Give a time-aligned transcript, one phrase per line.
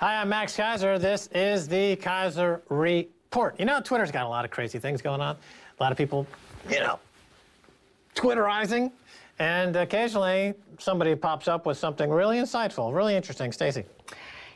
[0.00, 1.00] Hi, I'm Max Keiser.
[1.00, 3.58] This is the Keiser Report.
[3.58, 5.34] You know, Twitter's got a lot of crazy things going on.
[5.34, 6.24] A lot of people,
[6.70, 7.00] you know,
[8.14, 8.92] Twitterizing.
[9.40, 13.50] And occasionally somebody pops up with something really insightful, really interesting.
[13.50, 13.82] Stacy.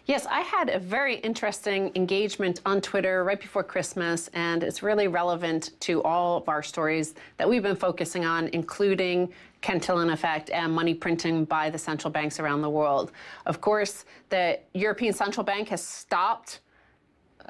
[0.06, 5.06] Yes, I had a very interesting engagement on Twitter right before Christmas, and it's really
[5.06, 10.72] relevant to all of our stories that we've been focusing on, including Cantillon effect and
[10.72, 13.12] money printing by the central banks around the world.
[13.46, 16.58] Of course, the European Central Bank has stopped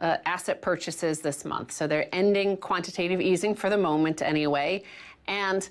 [0.01, 4.83] uh, asset purchases this month, so they're ending quantitative easing for the moment anyway.
[5.27, 5.67] And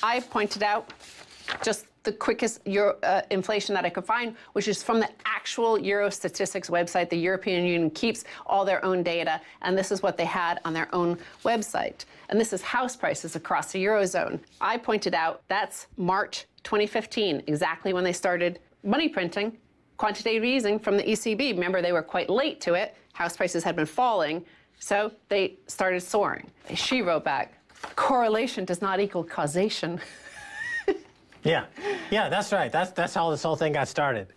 [0.04, 0.92] I pointed out
[1.64, 5.80] just the quickest Euro, uh, inflation that I could find, which is from the actual
[5.80, 7.10] Euro Statistics website.
[7.10, 10.74] The European Union keeps all their own data, and this is what they had on
[10.74, 12.06] their own website.
[12.30, 14.40] And this is house prices across the Eurozone.
[14.60, 19.58] I pointed out that's March 2015, exactly when they started money printing
[19.98, 21.54] quantitative easing from the ECB.
[21.54, 22.96] Remember, they were quite late to it.
[23.14, 24.46] House prices had been falling,
[24.80, 26.50] so they started soaring.
[26.76, 27.54] She wrote back,
[27.96, 30.00] correlation does not equal causation.
[31.44, 31.66] yeah,
[32.12, 32.72] yeah, that's right.
[32.72, 34.28] That's, that's how this whole thing got started.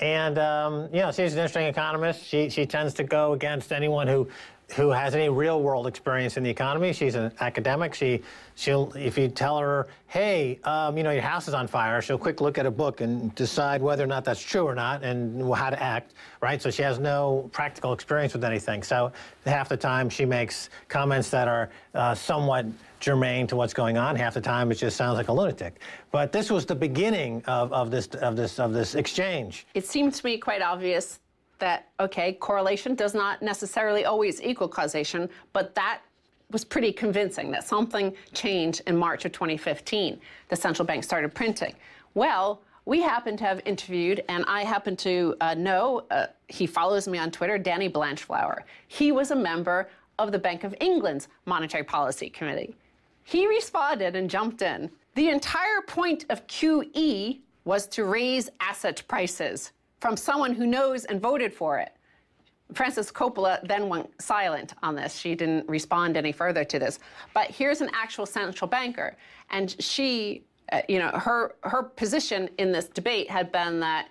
[0.00, 2.24] And, um, you know, she's an interesting economist.
[2.24, 4.28] She, she tends to go against anyone who
[4.74, 6.92] who has any real world experience in the economy.
[6.92, 7.94] She's an academic.
[7.94, 8.22] She,
[8.54, 12.18] she'll, if you tell her, hey, um, you know, your house is on fire, she'll
[12.18, 15.42] quick look at a book and decide whether or not that's true or not and
[15.54, 16.60] how to act, right?
[16.60, 18.82] So she has no practical experience with anything.
[18.82, 19.12] So
[19.44, 22.66] half the time she makes comments that are uh, somewhat
[23.00, 24.16] germane to what's going on.
[24.16, 25.80] Half the time it just sounds like a lunatic.
[26.12, 29.66] But this was the beginning of, of this of this of this exchange.
[29.74, 31.18] It seemed to me quite obvious
[31.62, 36.00] that, okay, correlation does not necessarily always equal causation, but that
[36.50, 40.20] was pretty convincing that something changed in March of 2015.
[40.48, 41.74] The central bank started printing.
[42.14, 47.06] Well, we happen to have interviewed, and I happen to uh, know, uh, he follows
[47.06, 48.64] me on Twitter, Danny Blanchflower.
[48.88, 52.74] He was a member of the Bank of England's Monetary Policy Committee.
[53.22, 54.90] He responded and jumped in.
[55.14, 59.70] The entire point of QE was to raise asset prices
[60.02, 61.92] from someone who knows and voted for it.
[62.74, 65.16] Frances Coppola then went silent on this.
[65.16, 66.98] She didn't respond any further to this.
[67.34, 69.16] But here's an actual central banker,
[69.50, 70.42] and she,
[70.72, 74.08] uh, you know, her her position in this debate had been that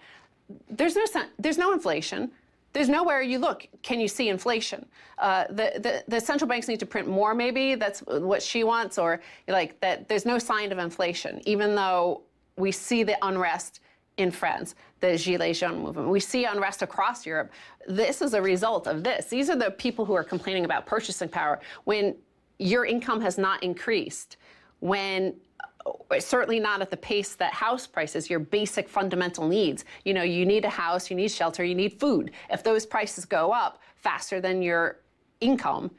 [0.70, 1.04] there's no
[1.40, 2.32] there's no inflation.
[2.72, 4.86] There's nowhere you look can you see inflation.
[5.18, 7.36] Uh, the, the the central banks need to print more.
[7.36, 9.20] Maybe that's what she wants, or
[9.50, 10.08] like that.
[10.08, 12.22] There's no sign of inflation, even though
[12.56, 13.82] we see the unrest
[14.18, 16.08] in France, the Gilets Jaunes movement.
[16.08, 17.52] We see unrest across Europe.
[17.88, 19.26] This is a result of this.
[19.26, 22.16] These are the people who are complaining about purchasing power when
[22.60, 24.38] your income has not increased,
[24.80, 25.36] when
[25.86, 29.84] uh, certainly not at the pace that house prices, your basic fundamental needs.
[30.06, 32.32] You know, you need a house, you need shelter, you need food.
[32.52, 35.00] If those prices go up faster than your
[35.40, 35.90] income,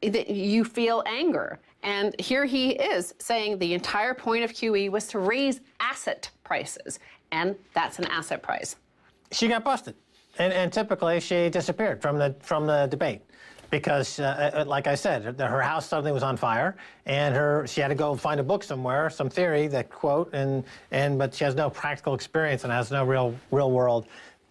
[0.00, 1.58] you feel anger.
[1.82, 6.98] And here he is saying the entire point of QE was to raise asset prices,
[7.32, 8.76] and that's an asset price.
[9.32, 9.94] She got busted,
[10.38, 13.22] and, and typically she disappeared from the from the debate
[13.70, 16.76] because, uh, uh like I said, her house suddenly was on fire,
[17.06, 20.64] and her she had to go find a book somewhere, some theory that quote, and
[20.90, 24.06] and but she has no practical experience and has no real real world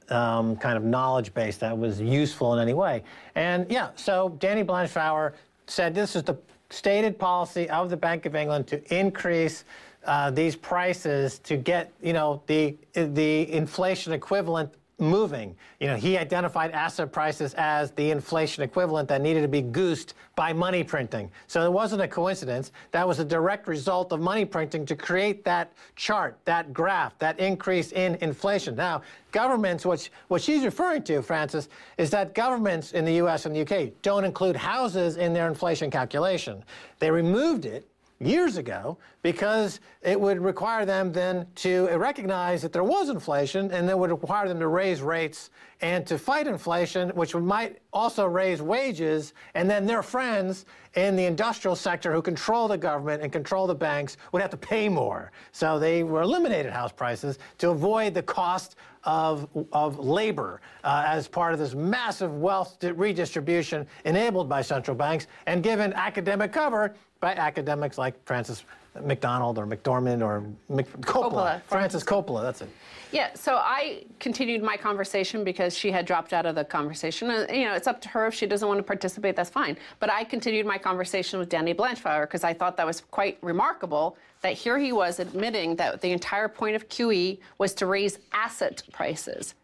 [0.10, 3.04] um, kind of knowledge base that was useful in any way.
[3.36, 5.34] And yeah, so Danny Blanchflower
[5.68, 6.38] said this is the
[6.70, 9.64] stated policy of the Bank of England to increase
[10.08, 15.56] uh, these prices to get, you know, the the inflation equivalent moving.
[15.80, 20.16] You know, he identified asset prices as the inflation equivalent that needed to be goosed
[20.36, 21.30] by money printing.
[21.46, 22.72] So it wasn't a coincidence.
[22.92, 27.40] That was a direct result of money printing to create that chart, that graph, that
[27.40, 28.76] increase in inflation.
[28.76, 33.56] Now, governments, which what she's referring to, Frances, is that governments in the US and
[33.56, 36.64] the UK don't include houses in their inflation calculation.
[36.98, 37.88] They removed it
[38.20, 43.88] years ago because it would require them then to recognize that there was inflation and
[43.88, 45.50] that would require them to raise rates
[45.82, 49.34] and to fight inflation, which might also raise wages.
[49.54, 50.66] And then their friends
[50.96, 54.58] in the industrial sector who control the government and control the banks would have to
[54.58, 55.32] pay more.
[55.52, 61.28] So they were eliminated house prices to avoid the cost of, of labor uh, as
[61.28, 67.34] part of this massive wealth redistribution enabled by central banks and given academic cover by
[67.34, 68.64] academics like Frances
[69.04, 71.32] McDonald or McDormand or Mc, Coppola.
[71.32, 71.62] Coppola.
[71.64, 72.70] Frances Coppola, that's it.
[73.12, 77.30] Yeah, so I continued my conversation because she had dropped out of the conversation.
[77.32, 79.78] And, you know, it's up to her if she doesn't want to participate, that's fine.
[80.00, 84.18] But I continued my conversation with Danny Blanchflower because I thought that was quite remarkable
[84.42, 88.84] that here he was admitting that the entire point of QE was to raise asset
[88.92, 89.56] prices.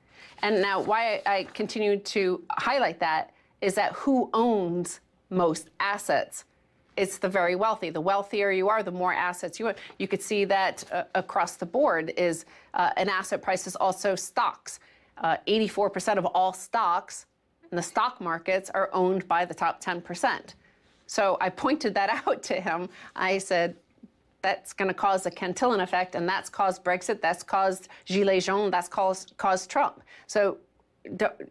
[0.41, 4.99] And now, why I continued to highlight that is that who owns
[5.29, 6.43] most assets?
[6.95, 7.89] It's the very wealthy.
[7.89, 9.77] The wealthier you are, the more assets you have.
[9.99, 14.15] You could see that uh, across the board is uh, an asset price is also
[14.15, 14.79] stocks.
[15.23, 17.25] 84% uh, of all stocks
[17.71, 20.55] in the stock markets are owned by the top 10%.
[21.07, 22.89] So I pointed that out to him.
[23.15, 23.75] I said,
[24.41, 28.71] that's going to cause a Cantillon effect, and that's caused Brexit, that's caused Gilets jaunes,
[28.71, 30.03] that's caused, caused Trump.
[30.27, 30.57] So,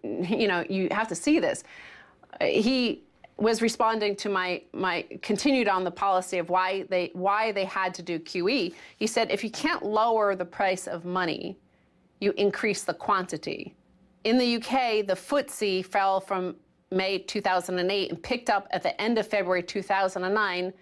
[0.05, 1.65] you know, you have to see this.
[2.41, 3.03] He
[3.37, 7.95] was responding to my my continued on the policy of why they why they had
[7.95, 8.75] to do QE.
[8.97, 11.57] He said if you can't lower the price of money,
[12.21, 13.75] you increase the quantity.
[14.25, 16.55] In the UK, the FTSE fell from
[16.93, 20.73] May 2008 and picked up at the end of February 2009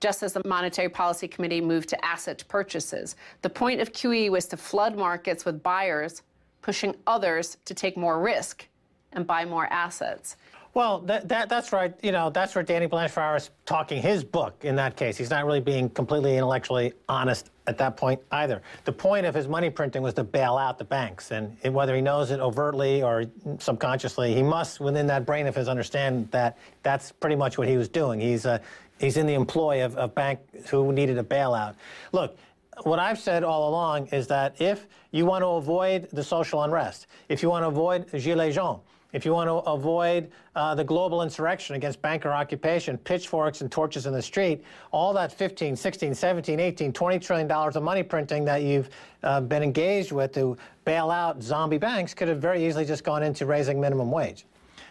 [0.00, 3.16] just as the Monetary Policy Committee moved to asset purchases.
[3.40, 6.20] The point of QE was to flood markets with buyers,
[6.60, 8.66] pushing others to take more risk
[9.12, 10.36] and buy more assets.
[10.74, 11.94] Well, that, that, that's right.
[12.02, 15.16] You know, that's where Danny Blanchflower is talking his book in that case.
[15.16, 18.60] He's not really being completely intellectually honest at that point either.
[18.84, 21.30] The point of his money printing was to bail out the banks.
[21.30, 23.24] And whether he knows it overtly or
[23.60, 27.76] subconsciously, he must, within that brain of his, understand that that's pretty much what he
[27.76, 28.20] was doing.
[28.20, 28.58] He's, uh,
[28.98, 31.76] he's in the employ of a bank who needed a bailout.
[32.10, 32.36] Look,
[32.82, 37.06] what I've said all along is that if you want to avoid the social unrest,
[37.28, 38.80] if you want to avoid gilets jaunes,
[39.14, 44.06] if you want to avoid uh, the global insurrection against banker occupation, pitchforks and torches
[44.06, 48.44] in the street, all that 15, 16, 17, 18, 20 trillion dollars of money printing
[48.44, 48.90] that you've
[49.22, 53.22] uh, been engaged with to bail out zombie banks could have very easily just gone
[53.22, 54.44] into raising minimum wage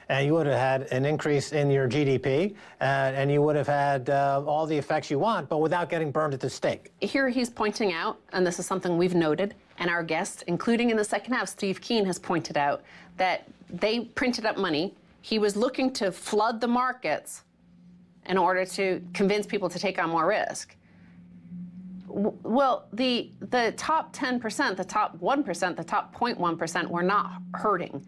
[0.10, 3.68] and you would have had an increase in your GDP, uh, and you would have
[3.68, 6.92] had uh, all the effects you want, but without getting burned at the stake.
[7.00, 10.98] Here he's pointing out, and this is something we've noted, and our guests, including in
[10.98, 12.84] the second half, Steve Keen has pointed out
[13.18, 14.94] that they printed up money.
[15.22, 17.44] He was looking to flood the markets
[18.26, 20.76] in order to convince people to take on more risk.
[22.08, 28.06] Well, the the top 10%, the top 1%, the top 0.1% were not hurting.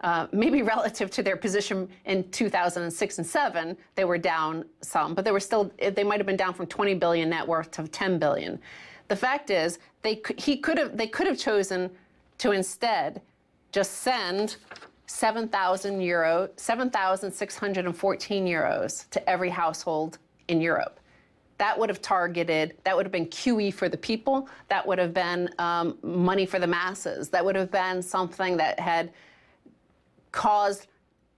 [0.00, 5.24] Uh, maybe relative to their position in 2006 and 7, they were down some, but
[5.24, 8.18] they were still they might have been down from 20 billion net worth to 10
[8.18, 8.60] billion.
[9.08, 11.90] The fact is, they he could have they could have chosen
[12.38, 13.20] to instead
[13.72, 14.56] just send
[15.06, 21.00] 7,000 euro, 7,614 euros to every household in Europe.
[21.56, 25.12] That would have targeted, that would have been QE for the people, that would have
[25.12, 29.12] been um, money for the masses, that would have been something that had
[30.32, 30.86] caused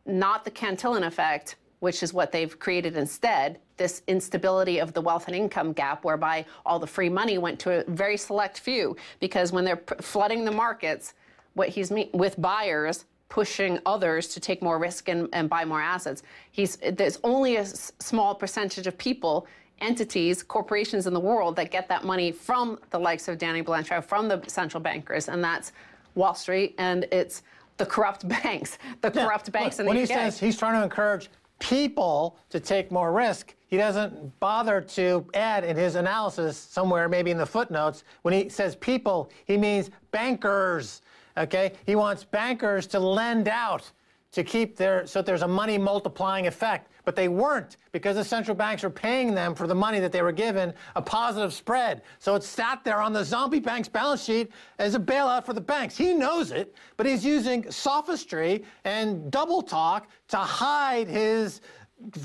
[0.06, 5.26] not the Cantillon effect, which is what they've created instead, this instability of the wealth
[5.26, 8.96] and income gap, whereby all the free money went to a very select few.
[9.20, 11.14] Because when they're flooding the markets,
[11.54, 16.22] what he's with buyers pushing others to take more risk and, and buy more assets.
[16.50, 19.46] He's there's only a s- small percentage of people,
[19.80, 24.04] entities, corporations in the world that get that money from the likes of Danny Blanchard,
[24.04, 25.72] from the central bankers, and that's
[26.16, 27.42] Wall Street and it's
[27.80, 29.24] the corrupt banks, the yeah.
[29.24, 30.08] corrupt banks Look, in the UK.
[30.08, 34.80] When he says he's trying to encourage people to take more risk, he doesn't bother
[34.80, 39.56] to add in his analysis somewhere, maybe in the footnotes, when he says people, he
[39.56, 41.02] means bankers
[41.36, 41.72] Okay?
[41.86, 43.90] He wants bankers to lend out
[44.32, 46.88] to keep their so there's a money multiplying effect.
[47.04, 50.22] But they weren't because the central banks were paying them for the money that they
[50.22, 52.02] were given a positive spread.
[52.18, 55.60] So it sat there on the zombie bank's balance sheet as a bailout for the
[55.60, 55.96] banks.
[55.96, 61.62] He knows it but he's using sophistry and double talk to hide his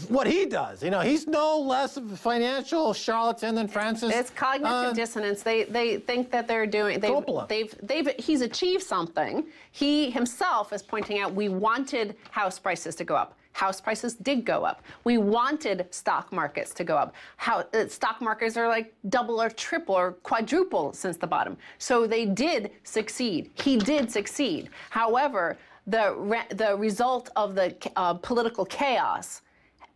[0.08, 0.82] what he does.
[0.82, 4.12] You know, he's no less of a financial charlatan than Frances.
[4.14, 5.44] It's cognitive uh, dissonance.
[5.44, 9.46] They they think that they're doing they've, they've they've he's achieved something.
[9.72, 13.38] He himself is pointing out we wanted house prices to go up.
[13.52, 14.82] House prices did go up.
[15.06, 17.14] We wanted stock markets to go up.
[17.38, 21.58] How uh, stock markets are like double or triple or quadruple since the bottom.
[21.78, 23.52] So they did succeed.
[23.56, 24.70] He did succeed.
[24.90, 29.42] However, the re- the result of the uh, political chaos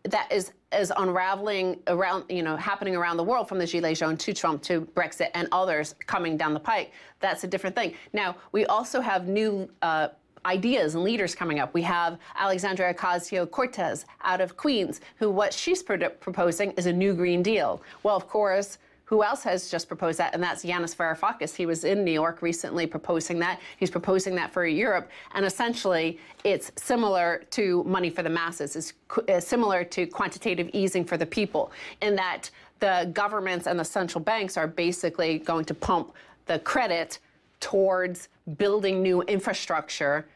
[0.09, 4.23] that is is unraveling around, you know, happening around the world from the Gilets jaunes
[4.23, 6.91] to Trump to Brexit and others coming down the pike.
[7.19, 7.95] That's a different thing.
[8.13, 10.09] Now, we also have new uh,
[10.45, 11.73] ideas and leaders coming up.
[11.73, 17.13] We have Alexandria Ocasio Cortez out of Queens, who what she's proposing is a new
[17.13, 17.81] Green Deal.
[18.03, 18.77] Well, of course,
[19.09, 20.35] who else has just proposed that?
[20.35, 21.55] And that's Yanis Varoufakis.
[21.55, 23.59] He was in New York recently proposing that.
[23.77, 25.09] He's proposing that for Europe.
[25.33, 28.75] And essentially, it's similar to money for the masses.
[28.75, 28.93] It's
[29.27, 31.71] uh, similar to quantitative easing for the people
[32.03, 32.51] in that
[32.81, 36.13] the governments and the central banks are basically going to pump
[36.45, 37.17] the credit
[37.59, 40.27] towards building new infrastructure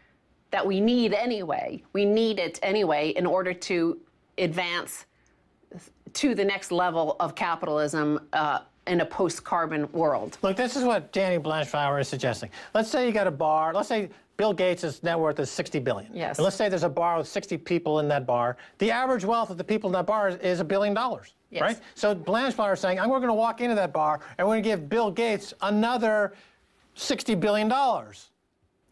[0.50, 1.84] that we need anyway.
[1.94, 4.00] We need it anyway in order to
[4.40, 5.06] advance
[6.14, 10.38] to the next level of capitalism uh, in a post-carbon world.
[10.42, 12.50] Look, this is what Danny Blanchflower is suggesting.
[12.74, 13.74] Let's say you got a bar.
[13.74, 16.14] Let's say Bill Gates' net worth is 60 billion.
[16.14, 16.38] Yes.
[16.38, 18.58] And let's say there's a bar with 60 people in that bar.
[18.80, 21.36] The average wealth of the people in that bar is a billion dollars.
[21.50, 21.62] Yes.
[21.62, 21.80] Right?
[21.96, 24.70] So Blanchflower is saying, I'm going to walk into that bar and we're going to
[24.70, 26.34] give Bill Gates another
[26.96, 28.30] 60 billion dollars.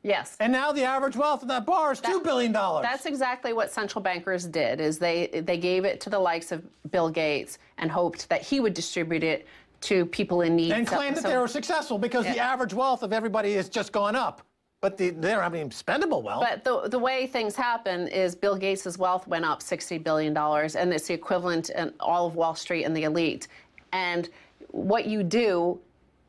[0.03, 0.35] Yes.
[0.39, 2.51] And now the average wealth of that bar is that, $2 billion.
[2.51, 6.63] That's exactly what central bankers did is they they gave it to the likes of
[6.91, 9.47] Bill Gates and hoped that he would distribute it
[9.81, 10.71] to people in need.
[10.71, 12.33] And claimed so, that they were successful because yeah.
[12.33, 14.41] the average wealth of everybody has just gone up.
[14.79, 16.43] But the, they don't have any spendable wealth.
[16.47, 20.91] But the, the way things happen is Bill Gates' wealth went up $60 billion, and
[20.91, 23.47] it's the equivalent in all of Wall Street and the elite.
[23.93, 24.27] And
[24.69, 25.79] what you do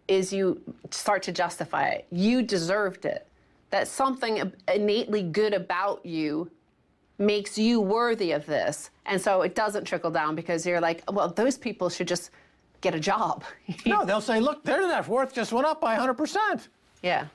[0.07, 0.61] is you
[0.91, 2.07] start to justify it.
[2.11, 3.26] You deserved it
[3.73, 6.50] that something innately good about you
[7.19, 8.91] makes you worthy of this.
[9.07, 12.31] And so it doesn't trickle down because you're like, well, those people should just
[12.83, 13.45] get a job.
[13.87, 16.69] no, they'll say, look, their net worth just went up by 100%.
[17.02, 17.26] Yeah.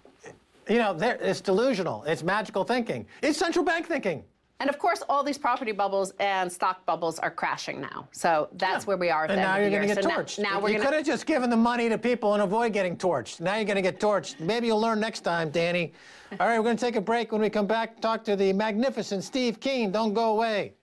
[0.70, 2.04] You know, it's delusional.
[2.04, 3.08] It's magical thinking.
[3.24, 4.24] It's central bank thinking.
[4.60, 8.08] And of course, all these property bubbles and stock bubbles are crashing now.
[8.12, 8.88] So that's yeah.
[8.88, 9.26] where we are.
[9.26, 10.40] At and now you're going to get so torched.
[10.40, 12.98] Now, now we're you could have just given the money to people and avoid getting
[12.98, 13.40] torched.
[13.40, 14.40] Now you're going to get torched.
[14.40, 15.94] Maybe you'll learn next time, Danny.
[16.40, 17.32] All right, we're going to take a break.
[17.32, 19.92] When we come back, talk to the magnificent Steve Keen.
[19.92, 20.74] Don't go away.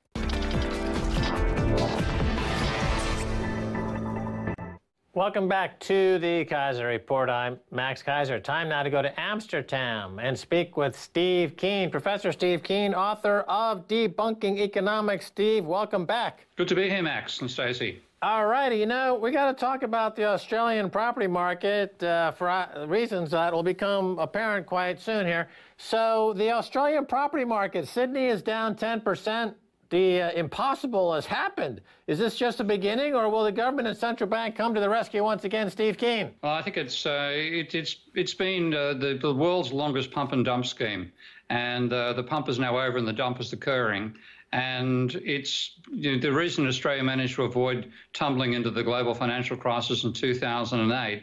[5.16, 7.30] Welcome back to the Keiser Report.
[7.30, 8.42] I'm Max Keiser.
[8.42, 13.42] Time now to go to Amsterdam and speak with Steve Keen, Professor Steve Keen, author
[13.42, 15.26] of Debunking Economics.
[15.26, 16.48] Steve, welcome back.
[16.56, 18.00] Good to be here, Max and Stacy.
[18.22, 18.74] All righty.
[18.74, 23.30] You know, we got to talk about the Australian property market uh, for uh, reasons
[23.30, 25.46] that will become apparent quite soon here.
[25.76, 29.54] So, the Australian property market, Sydney is down 10%
[29.90, 31.80] the uh, impossible has happened.
[32.06, 34.88] Is this just the beginning, or will the government and central bank come to the
[34.88, 36.30] rescue once again, Steve Keen?
[36.42, 40.32] Well, I think it's uh, it, it's it's been uh, the, the world's longest pump
[40.32, 41.12] and dump scheme,
[41.50, 44.14] and uh, the pump is now over and the dump is occurring.
[44.52, 49.56] And it's you know, the reason Australia managed to avoid tumbling into the global financial
[49.56, 51.22] crisis in 2008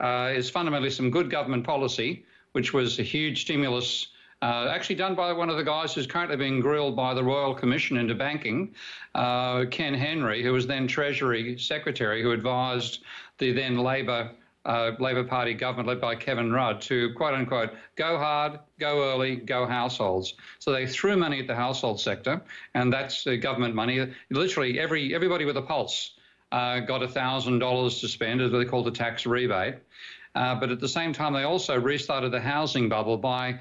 [0.00, 4.08] uh, is fundamentally some good government policy, which was a huge stimulus
[4.40, 7.54] uh, actually done by one of the guys who's currently being grilled by the Royal
[7.54, 8.74] Commission into Banking,
[9.14, 13.02] uh, Ken Henry, who was then Treasury Secretary, who advised
[13.38, 14.30] the then Labor
[14.64, 19.36] uh, Labor Party government led by Kevin Rudd to quote unquote go hard, go early,
[19.36, 20.34] go households.
[20.58, 22.42] So they threw money at the household sector,
[22.74, 24.12] and that's government money.
[24.30, 26.12] Literally every everybody with a pulse
[26.52, 29.76] uh, got thousand dollars to spend, as they called the tax rebate.
[30.34, 33.58] Uh, but at the same time, they also restarted the housing bubble by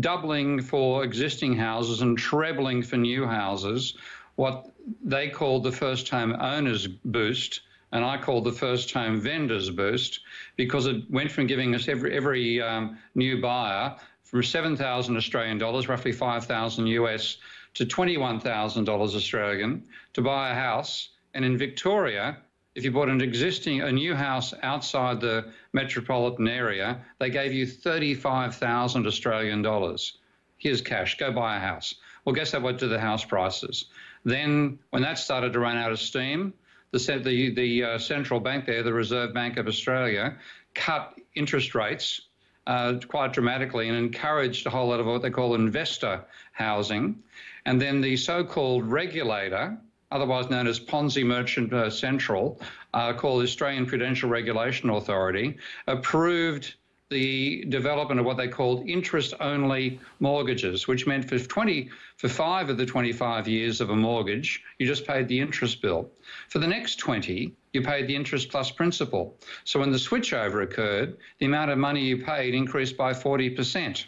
[0.00, 3.96] doubling for existing houses and trebling for new houses,
[4.36, 4.70] what
[5.02, 7.60] they called the first home owners boost,
[7.92, 10.20] and I called the first home vendors boost,
[10.56, 15.88] because it went from giving us every every um, new buyer from 7,000 Australian dollars,
[15.88, 17.36] roughly 5,000 US,
[17.74, 21.10] to 21,000 dollars Australian to buy a house.
[21.34, 22.38] And in Victoria,
[22.74, 27.66] if you bought an existing, a new house outside the metropolitan area, they gave you
[27.66, 30.18] 35,000 Australian dollars.
[30.58, 31.94] Here's cash, go buy a house.
[32.24, 33.86] Well, guess that what to the house prices?
[34.24, 36.54] Then, when that started to run out of steam,
[36.90, 40.36] the, the, the uh, central bank there, the Reserve Bank of Australia,
[40.74, 42.22] cut interest rates
[42.66, 47.22] uh, quite dramatically and encouraged a whole lot of what they call investor housing.
[47.66, 49.76] And then the so called regulator,
[50.14, 52.60] otherwise known as Ponzi Merchant Central,
[52.94, 56.74] uh, called the Australian Prudential Regulation Authority, approved
[57.10, 62.76] the development of what they called interest-only mortgages, which meant for 20, for five of
[62.78, 66.10] the 25 years of a mortgage, you just paid the interest bill.
[66.48, 69.36] For the next 20, you paid the interest plus principal.
[69.64, 74.06] So when the switchover occurred, the amount of money you paid increased by 40%.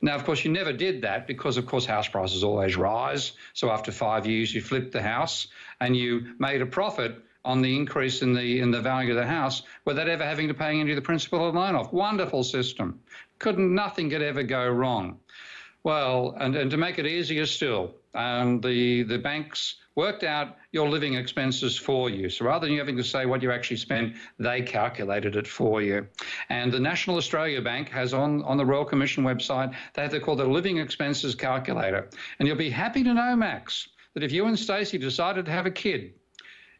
[0.00, 3.32] Now, of course, you never did that because, of course, house prices always rise.
[3.52, 5.48] So after five years, you flipped the house
[5.80, 9.26] and you made a profit on the increase in the in the value of the
[9.26, 11.92] house without ever having to pay any of the principal or loan off.
[11.92, 13.00] Wonderful system.
[13.38, 15.18] Couldn't nothing could ever go wrong.
[15.88, 20.86] Well, and, and to make it easier still, um, the the banks worked out your
[20.86, 22.28] living expenses for you.
[22.28, 25.80] So rather than you having to say what you actually spend, they calculated it for
[25.80, 26.06] you.
[26.50, 30.20] And the National Australia Bank has on, on the Royal Commission website, they have to
[30.20, 32.10] call the living expenses calculator.
[32.38, 35.64] And you'll be happy to know, Max, that if you and Stacy decided to have
[35.64, 36.12] a kid,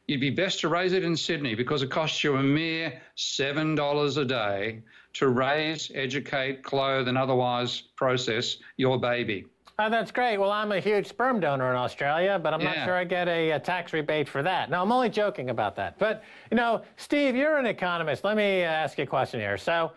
[0.09, 4.17] you'd be best to raise it in Sydney because it costs you a mere $7
[4.17, 9.45] a day to raise, educate, clothe, and otherwise process your baby.
[9.79, 10.39] Oh, that's great.
[10.39, 12.75] Well, I'm a huge sperm donor in Australia, but I'm yeah.
[12.75, 14.71] not sure I get a, a, tax rebate for that.
[14.71, 15.99] No, I'm only joking about that.
[16.01, 18.25] But, you know, Steve, you're an economist.
[18.25, 19.57] Let me uh, ask you a question here.
[19.57, 19.93] So,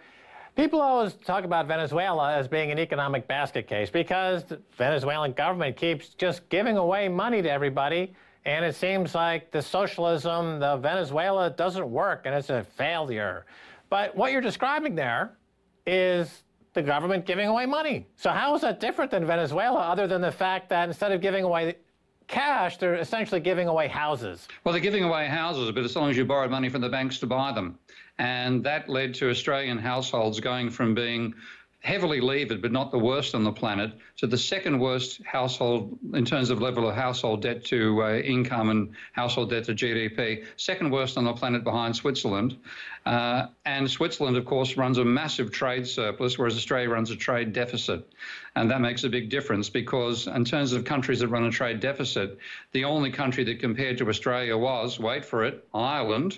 [0.56, 5.78] people always talk about Venezuela as being an economic basket case because the Venezuelan government
[5.78, 8.14] keeps just giving away money to everybody
[8.46, 13.46] and it seems like the socialism, the Venezuela doesn't work and it's a failure.
[13.90, 15.34] But what you're describing there
[15.86, 16.44] is
[16.74, 18.08] the government giving away money.
[18.16, 21.44] So how is that different than Venezuela other than the fact that instead of giving
[21.44, 21.76] away
[22.28, 24.48] cash, they're essentially giving away houses.
[24.64, 27.20] Well, they're giving away houses, but as long as you borrowed money from the banks
[27.20, 27.78] to buy them.
[28.18, 31.34] And that led to Australian households going from being
[31.82, 36.24] heavily levered, but not the worst on the planet, to the second worst household in
[36.24, 40.92] terms of level of household debt to uh, income and household debt to GDP, second
[40.92, 42.56] worst on the planet behind Switzerland.
[43.08, 47.52] Uh, and Switzerland, of course, runs a massive trade surplus, whereas Australia runs a trade
[47.52, 48.08] deficit.
[48.56, 51.80] And that makes a big difference because, in terms of countries that run a trade
[51.80, 52.38] deficit,
[52.74, 56.38] the only country that compared to Australia was, wait for it, Ireland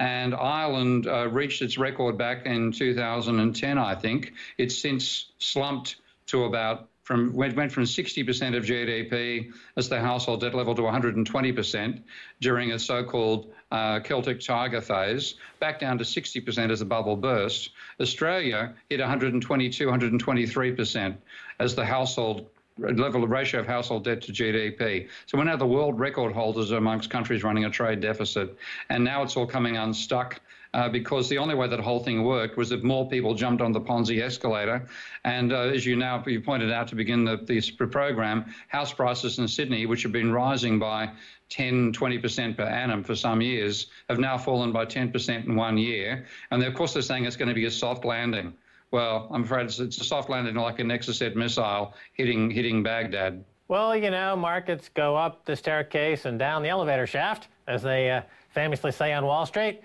[0.00, 4.32] and Ireland uh, reached its record back in 2010, I think.
[4.56, 10.42] It's since slumped to about from went, went from 60% of GDP as the household
[10.42, 12.02] debt level to 120%
[12.40, 17.70] during a so-called uh, Celtic Tiger phase, back down to 60% as the bubble burst.
[17.98, 21.16] Australia hit 122, 123%
[21.58, 25.08] as the household level of ratio of household debt to GDP.
[25.26, 28.56] So we're now the world record holders amongst countries running a trade deficit.
[28.88, 30.40] And now it's all coming unstuck.
[30.74, 33.72] Uh, because the only way that whole thing worked was if more people jumped on
[33.72, 34.86] the Ponzi escalator.
[35.24, 39.38] And uh, as you now you pointed out to begin the, this program, house prices
[39.38, 41.10] in Sydney, which have been rising by
[41.48, 46.26] 10, 20% per annum for some years, have now fallen by 10% in one year.
[46.50, 48.52] And of course, they're saying it's going to be a soft landing.
[48.90, 53.44] Well, I'm afraid it's, it's a soft landing like a Exocet missile hitting hitting Baghdad.
[53.68, 58.10] Well, you know, markets go up the staircase and down the elevator shaft, as they
[58.10, 59.82] uh, famously say on Wall Street,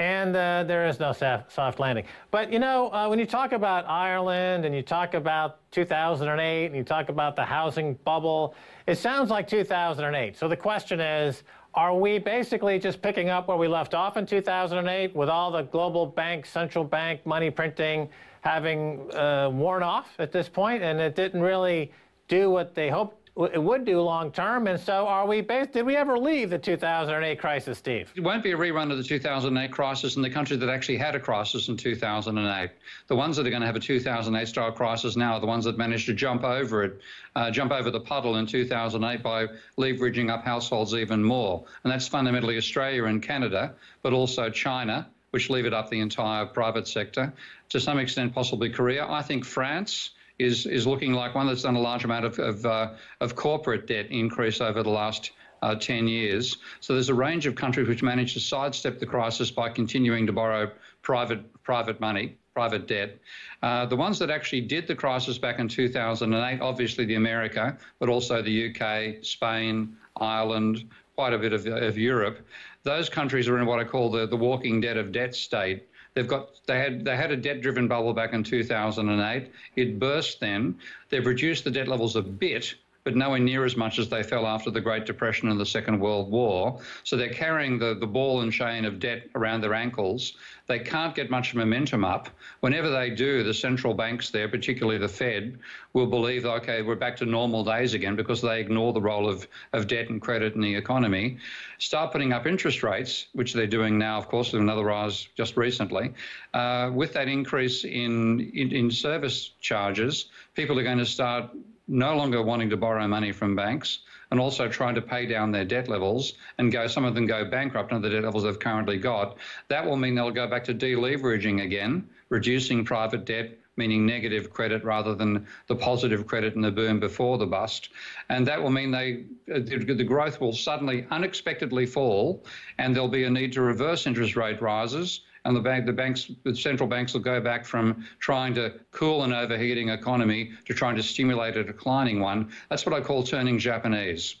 [0.00, 2.06] and uh, there is no soft landing.
[2.32, 6.74] But, you know, uh, when you talk about Ireland and you talk about 2008 and
[6.74, 8.56] you talk about the housing bubble,
[8.88, 10.36] it sounds like 2008.
[10.36, 14.26] So the question is, are we basically just picking up where we left off in
[14.26, 18.08] 2008 with all the global bank, central bank money printing,
[18.40, 21.92] having uh, worn off at this point, and it didn't really
[22.28, 24.66] do what they hoped it would do long term.
[24.66, 25.72] And so, are we based?
[25.72, 28.12] Did we ever leave the 2008 crisis, Steve?
[28.14, 31.14] It won't be a rerun of the 2008 crisis in the country that actually had
[31.14, 32.70] a crisis in 2008.
[33.06, 35.64] The ones that are going to have a 2008 style crisis now are the ones
[35.64, 37.00] that managed to jump over it,
[37.36, 39.46] uh, jump over the puddle in 2008 by
[39.78, 41.64] leveraging up households even more.
[41.84, 46.86] And that's fundamentally Australia and Canada, but also China which levered up the entire private
[46.88, 47.32] sector.
[47.70, 49.06] To some extent, possibly Korea.
[49.08, 52.66] I think France is is looking like one that's done a large amount of of,
[52.66, 55.32] uh, of corporate debt increase over the last.
[55.62, 56.56] Uh, 10 years.
[56.80, 60.32] So there's a range of countries which managed to sidestep the crisis by continuing to
[60.32, 60.70] borrow
[61.02, 63.18] private private money, private debt.
[63.62, 68.08] Uh, the ones that actually did the crisis back in 2008, obviously the America, but
[68.08, 72.38] also the UK, Spain, Ireland, quite a bit of, of Europe.
[72.82, 75.88] Those countries are in what I call the, the walking debt of debt state.
[76.14, 79.50] They've got they had they had a debt driven bubble back in 2008.
[79.76, 80.78] It burst then.
[81.08, 84.46] They've reduced the debt levels a bit, but nowhere near as much as they fell
[84.46, 86.80] after the Great Depression and the Second World War.
[87.04, 90.34] So they're carrying the, the ball and chain of debt around their ankles.
[90.66, 92.28] They can't get much momentum up.
[92.60, 95.58] Whenever they do, the central banks there, particularly the Fed,
[95.94, 99.48] will believe, okay, we're back to normal days again because they ignore the role of,
[99.72, 101.38] of debt and credit in the economy.
[101.78, 105.56] Start putting up interest rates, which they're doing now, of course, with another rise just
[105.56, 106.12] recently.
[106.54, 111.50] Uh, with that increase in, in, in service charges, people are going to start
[111.90, 113.98] no longer wanting to borrow money from banks
[114.30, 117.44] and also trying to pay down their debt levels and go some of them go
[117.44, 120.72] bankrupt under the debt levels they've currently got that will mean they'll go back to
[120.72, 126.70] deleveraging again reducing private debt meaning negative credit rather than the positive credit in the
[126.70, 127.88] boom before the bust.
[128.28, 132.44] And that will mean they the growth will suddenly unexpectedly fall
[132.76, 136.30] and there'll be a need to reverse interest rate rises and the bank, the banks,
[136.44, 140.96] the central banks will go back from trying to cool an overheating economy to trying
[140.96, 142.50] to stimulate a declining one.
[142.68, 144.36] That's what I call turning Japanese,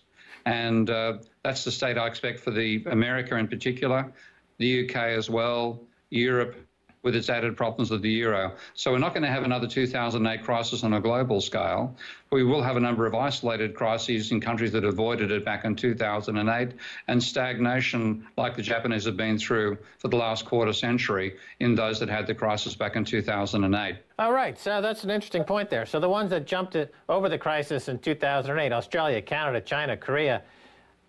[0.46, 4.12] and uh, that's the state I expect for the America in particular,
[4.58, 6.56] the UK as well, Europe,
[7.02, 8.54] with its added problems of the euro.
[8.74, 11.96] So we're not going to have another 2008 crisis on a global scale.
[12.30, 15.74] We will have a number of isolated crises in countries that avoided it back in
[15.74, 16.74] 2008
[17.08, 21.98] and stagnation like the Japanese have been through for the last quarter century in those
[22.00, 23.96] that had the crisis back in 2008.
[24.18, 25.86] All right, so that's an interesting point there.
[25.86, 26.76] So the ones that jumped
[27.08, 30.42] over the crisis in 2008, Australia, Canada, China, Korea,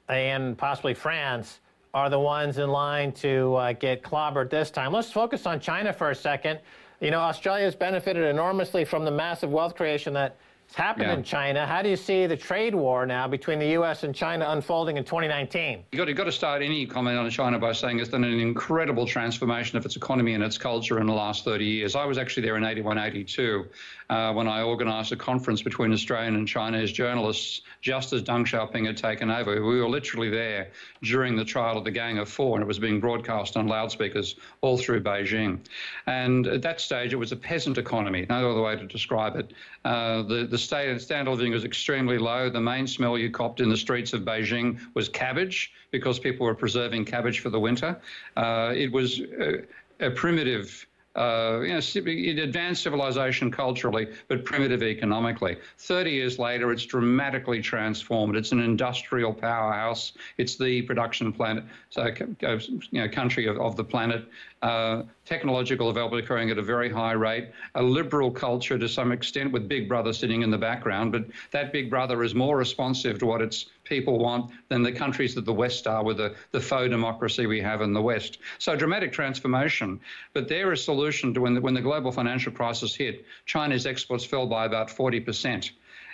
[0.07, 1.60] and possibly France,
[1.93, 4.93] are the ones in line to uh, get clobbered this time.
[4.93, 6.59] Let's focus on China for a second.
[7.01, 10.37] You know, Australia has benefited enormously from the massive wealth creation that
[10.71, 11.15] it's happened yeah.
[11.15, 11.67] in China.
[11.67, 14.03] How do you see the trade war now between the U.S.
[14.03, 15.83] and China unfolding in 2019?
[15.91, 18.39] You've got, you've got to start any comment on China by saying it's done an
[18.39, 21.93] incredible transformation of its economy and its culture in the last 30 years.
[21.93, 23.65] I was actually there in 81, 82
[24.11, 28.85] uh, when I organised a conference between Australian and Chinese journalists just as Deng Xiaoping
[28.85, 29.53] had taken over.
[29.65, 30.69] We were literally there
[31.01, 34.35] during the trial of the Gang of Four, and it was being broadcast on loudspeakers
[34.59, 35.59] all through Beijing.
[36.07, 39.53] And at that stage, it was a peasant economy, no other way to describe it.
[39.85, 42.49] Uh, the, the standard of living was extremely low.
[42.49, 46.55] The main smell you copped in the streets of Beijing was cabbage because people were
[46.55, 47.97] preserving cabbage for the winter.
[48.35, 49.63] Uh, it was a,
[50.01, 55.57] a primitive uh, you know, advanced civilization culturally, but primitive economically.
[55.77, 58.35] 30 years later, it's dramatically transformed.
[58.35, 60.13] It's an industrial powerhouse.
[60.37, 64.25] It's the production planet, so you know, country of, of the planet.
[64.61, 69.51] Uh, technological development occurring at a very high rate, a liberal culture to some extent
[69.51, 73.25] with Big Brother sitting in the background, but that Big Brother is more responsive to
[73.25, 76.89] what its people want than the countries that the West are with the, the faux
[76.89, 78.37] democracy we have in the West.
[78.57, 79.99] So dramatic transformation,
[80.31, 84.23] but they're a solution to when the, when the global financial crisis hit, China's exports
[84.23, 85.71] fell by about 40%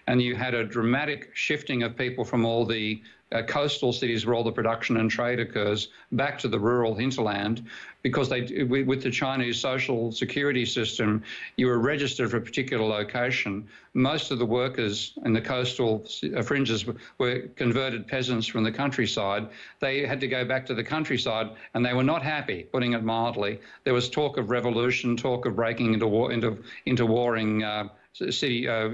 [0.08, 4.36] and you had a dramatic shifting of people from all the uh, coastal cities where
[4.36, 7.66] all the production and trade occurs back to the rural hinterland
[8.02, 11.22] because they with the Chinese social security system
[11.58, 13.68] you were registered for a particular location.
[13.94, 16.86] Most of the workers in the coastal uh, fringes
[17.18, 19.50] were converted peasants from the countryside.
[19.80, 23.04] They had to go back to the countryside and they were not happy putting it
[23.04, 23.60] mildly.
[23.84, 28.70] There was talk of revolution talk of breaking into war into into warring uh, city
[28.70, 28.90] uh,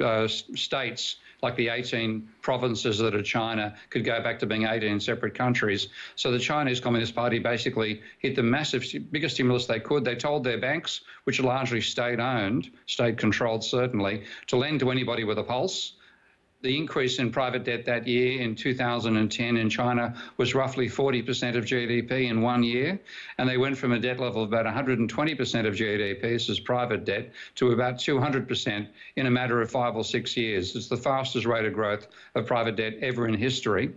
[0.00, 5.00] uh, states like the 18 provinces that are China could go back to being 18
[5.00, 5.88] separate countries.
[6.16, 10.04] So the Chinese Communist Party basically hit the massive, biggest stimulus they could.
[10.04, 14.90] They told their banks, which are largely state owned, state controlled certainly, to lend to
[14.90, 15.92] anybody with a pulse
[16.60, 21.64] the increase in private debt that year in 2010 in China was roughly 40% of
[21.64, 22.98] GDP in one year.
[23.38, 27.04] And they went from a debt level of about 120% of GDP, this is private
[27.04, 30.74] debt, to about 200% in a matter of five or six years.
[30.74, 33.94] It's the fastest rate of growth of private debt ever in history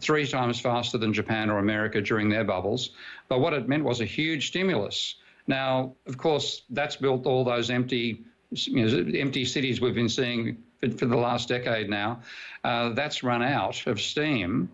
[0.00, 2.90] three times faster than Japan or America during their bubbles.
[3.28, 5.14] But what it meant was a huge stimulus.
[5.46, 10.58] Now, of course, that's built all those empty, you know, empty cities we've been seeing
[10.80, 12.20] for, the last decade now,
[12.64, 14.70] uh, that's run out of steam.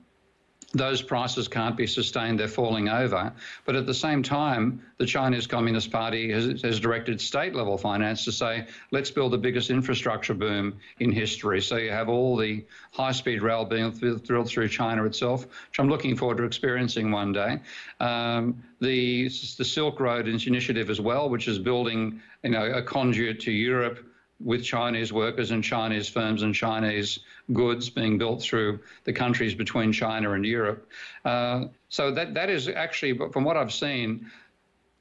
[0.74, 3.30] Those prices can't be sustained, they're falling over.
[3.66, 8.24] But at the same time, the Chinese Communist Party has, has directed state level finance
[8.24, 11.60] to say, let's build the biggest infrastructure boom in history.
[11.60, 15.90] So you have all the high speed rail being drilled through China itself, which I'm
[15.90, 17.60] looking forward to experiencing one day.
[18.00, 23.40] Um, the, the Silk Road initiative as well, which is building you know, a conduit
[23.40, 24.06] to Europe
[24.44, 27.20] with Chinese workers and Chinese firms and Chinese
[27.52, 30.88] goods being built through the countries between China and Europe.
[31.24, 34.30] Uh, so that that is actually, from what I've seen,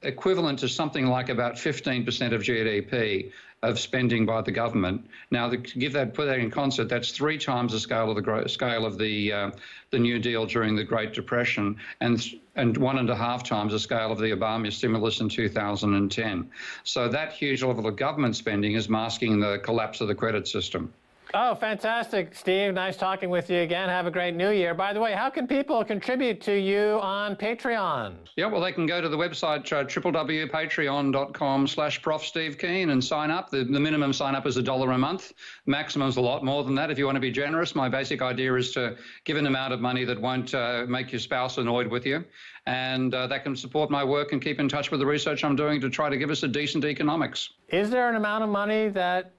[0.02, 5.06] equivalent to something like about 15% of GDP of spending by the government.
[5.30, 8.48] Now, to give that, put that in concert, that's three times the scale of the
[8.48, 9.50] scale of the uh,
[9.90, 12.24] the New Deal during the Great Depression, and
[12.56, 16.50] and one and a half times the scale of the Obama stimulus in 2010.
[16.84, 20.92] So that huge level of government spending is masking the collapse of the credit system.
[21.34, 22.74] Oh, fantastic, Steve.
[22.74, 23.88] Nice talking with you again.
[23.88, 24.74] Have a great new year.
[24.74, 28.16] By the way, how can people contribute to you on Patreon?
[28.36, 33.02] Yeah, well, they can go to the website uh, www.patreon.com slash Prof Steve Keen and
[33.02, 33.50] sign up.
[33.50, 35.32] The, the minimum sign up is a dollar a month.
[35.64, 37.74] Maximum is a lot more than that if you want to be generous.
[37.74, 41.20] My basic idea is to give an amount of money that won't uh, make your
[41.20, 42.24] spouse annoyed with you.
[42.66, 45.56] And uh, that can support my work and keep in touch with the research I'm
[45.56, 47.50] doing to try to give us a decent economics.
[47.68, 49.32] Is there an amount of money that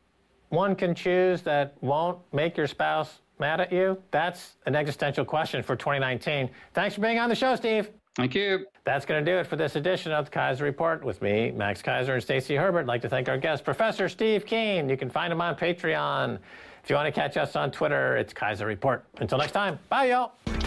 [0.53, 4.01] one can choose that won't make your spouse mad at you?
[4.11, 6.49] That's an existential question for 2019.
[6.73, 7.89] Thanks for being on the show, Steve.
[8.15, 8.67] Thank you.
[8.85, 11.81] That's going to do it for this edition of the Keiser Report with me, Max
[11.81, 12.81] Keiser, and Stacy Herbert.
[12.81, 14.87] I'd like to thank our guest, Professor Steve Keen.
[14.87, 16.37] You can find him on Patreon.
[16.83, 19.03] If you want to catch us on Twitter, it's Keiser Report.
[19.17, 20.62] Until next time, bye, y'all.